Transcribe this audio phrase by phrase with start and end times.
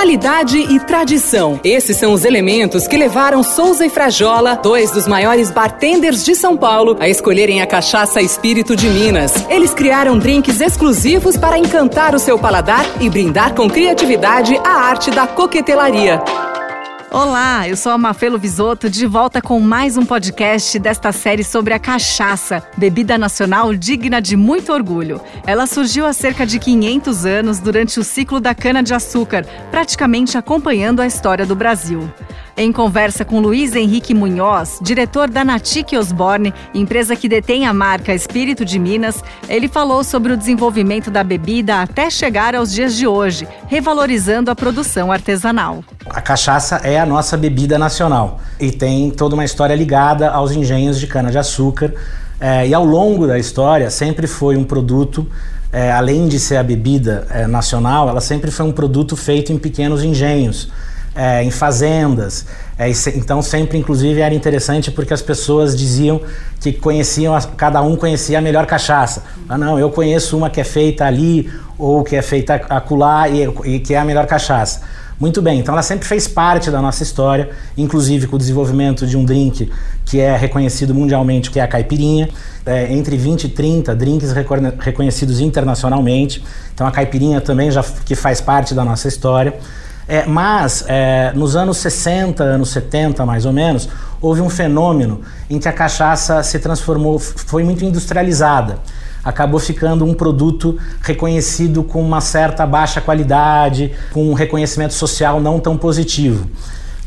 [0.00, 1.60] Qualidade e tradição.
[1.62, 6.56] Esses são os elementos que levaram Souza e Frajola, dois dos maiores bartenders de São
[6.56, 9.34] Paulo, a escolherem a cachaça Espírito de Minas.
[9.50, 15.10] Eles criaram drinks exclusivos para encantar o seu paladar e brindar com criatividade a arte
[15.10, 16.49] da coquetelaria.
[17.12, 21.74] Olá, eu sou a Mafelo Visoto, de volta com mais um podcast desta série sobre
[21.74, 25.20] a cachaça, bebida nacional digna de muito orgulho.
[25.44, 31.06] Ela surgiu há cerca de 500 anos durante o ciclo da cana-de-açúcar, praticamente acompanhando a
[31.06, 32.08] história do Brasil.
[32.60, 38.14] Em conversa com Luiz Henrique Munhoz, diretor da Natique Osborne, empresa que detém a marca
[38.14, 43.06] Espírito de Minas, ele falou sobre o desenvolvimento da bebida até chegar aos dias de
[43.06, 45.82] hoje, revalorizando a produção artesanal.
[46.04, 51.00] A cachaça é a nossa bebida nacional e tem toda uma história ligada aos engenhos
[51.00, 51.94] de cana-de-açúcar.
[52.38, 55.26] É, e ao longo da história sempre foi um produto
[55.72, 59.56] é, além de ser a bebida é, nacional, ela sempre foi um produto feito em
[59.56, 60.68] pequenos engenhos
[61.14, 62.46] é, em fazendas.
[62.78, 66.20] É, então sempre, inclusive, era interessante porque as pessoas diziam
[66.60, 69.22] que conheciam, cada um conhecia a melhor cachaça.
[69.48, 73.42] Ah, não, eu conheço uma que é feita ali ou que é feita acolá e,
[73.64, 74.82] e que é a melhor cachaça.
[75.18, 79.18] Muito bem, então ela sempre fez parte da nossa história, inclusive com o desenvolvimento de
[79.18, 79.70] um drink
[80.06, 82.28] que é reconhecido mundialmente, que é a caipirinha.
[82.64, 84.32] É, entre 20 e 30 drinks
[84.78, 86.42] reconhecidos internacionalmente.
[86.74, 89.54] Então a caipirinha também já que faz parte da nossa história.
[90.10, 93.88] É, mas, é, nos anos 60, anos 70 mais ou menos,
[94.20, 98.80] houve um fenômeno em que a cachaça se transformou, foi muito industrializada.
[99.22, 105.60] Acabou ficando um produto reconhecido com uma certa baixa qualidade, com um reconhecimento social não
[105.60, 106.50] tão positivo.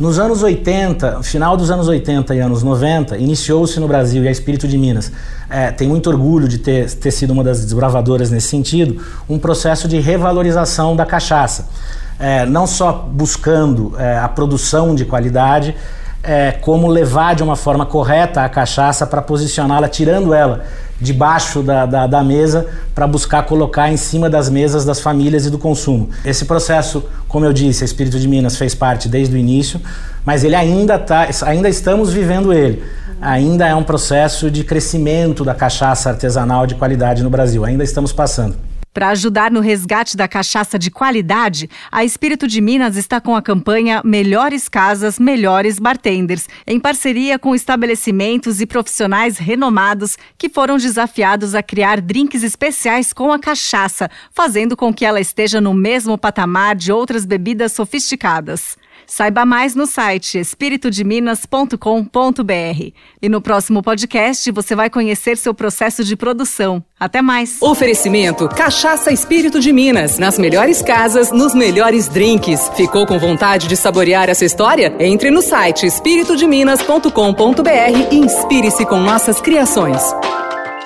[0.00, 4.30] Nos anos 80, final dos anos 80 e anos 90, iniciou-se no Brasil, e a
[4.30, 5.12] Espírito de Minas.
[5.50, 9.86] É, tem muito orgulho de ter, ter sido uma das desbravadoras nesse sentido, um processo
[9.86, 11.68] de revalorização da cachaça.
[12.18, 15.76] É, não só buscando é, a produção de qualidade,
[16.22, 20.64] é, como levar de uma forma correta a cachaça para posicioná-la, tirando ela
[21.00, 25.50] debaixo da, da, da mesa para buscar colocar em cima das mesas das famílias e
[25.50, 26.10] do consumo.
[26.24, 29.80] Esse processo, como eu disse, a Espírito de Minas fez parte desde o início,
[30.24, 32.82] mas ele ainda tá, ainda estamos vivendo ele.
[33.20, 37.64] Ainda é um processo de crescimento da cachaça artesanal de qualidade no Brasil.
[37.64, 38.56] Ainda estamos passando.
[38.92, 43.42] Para ajudar no resgate da cachaça de qualidade, a Espírito de Minas está com a
[43.42, 51.54] campanha Melhores Casas, Melhores Bartenders, em parceria com estabelecimentos e profissionais renomados que foram desafiados
[51.54, 56.74] a criar drinks especiais com a cachaça, fazendo com que ela esteja no mesmo patamar
[56.74, 58.76] de outras bebidas sofisticadas.
[59.10, 62.92] Saiba mais no site espiritodeminas.com.br.
[63.20, 66.80] E no próximo podcast você vai conhecer seu processo de produção.
[66.98, 67.60] Até mais.
[67.60, 70.16] Oferecimento Cachaça Espírito de Minas.
[70.16, 72.70] Nas melhores casas, nos melhores drinks.
[72.76, 74.94] Ficou com vontade de saborear essa história?
[75.00, 80.00] Entre no site espiritodeminas.com.br e inspire-se com nossas criações.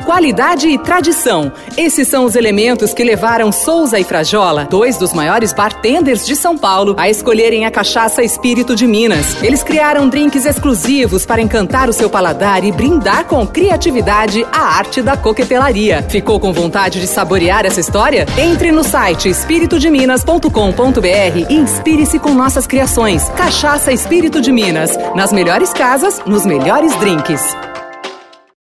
[0.05, 1.51] Qualidade e tradição.
[1.79, 6.59] Esses são os elementos que levaram Souza e Frajola, dois dos maiores bartenders de São
[6.59, 9.43] Paulo, a escolherem a cachaça Espírito de Minas.
[9.43, 15.01] Eles criaram drinks exclusivos para encantar o seu paladar e brindar com criatividade a arte
[15.01, 16.05] da coquetelaria.
[16.11, 18.27] Ficou com vontade de saborear essa história?
[18.37, 23.27] Entre no site espiritodeminas.com.br e inspire-se com nossas criações.
[23.31, 24.99] Cachaça Espírito de Minas.
[25.15, 27.43] Nas melhores casas, nos melhores drinks.